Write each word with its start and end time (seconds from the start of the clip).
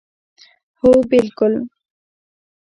هو 0.79 0.91
بلکل 1.09 1.53